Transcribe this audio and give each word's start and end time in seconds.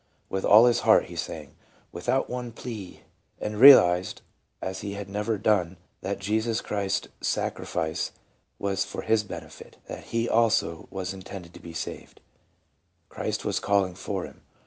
With 0.29 0.43
all 0.45 0.65
his 0.65 0.79
heart 0.79 1.05
he 1.09 1.15
sang:" 1.15 1.53
Without 1.91 2.27
one 2.27 2.53
plea," 2.53 3.01
and 3.39 3.59
realized 3.59 4.23
as 4.59 4.81
he 4.81 4.93
had 4.93 5.07
never 5.07 5.37
done 5.37 5.77
that 6.01 6.17
Jesus 6.17 6.59
Christ's 6.59 7.09
sacri 7.21 7.67
fice 7.67 8.11
was 8.57 8.83
for 8.83 9.03
his 9.03 9.23
benefit, 9.23 9.77
Jthat 9.87 10.05
he 10.05 10.27
also 10.27 10.87
was 10.89 11.13
intended 11.13 11.53
to 11.53 11.59
be 11.59 11.73
saved; 11.73 12.19
Christ 13.09 13.45
was 13.45 13.59
calling 13.59 13.93
for 13.93 14.23
him. 14.25 14.41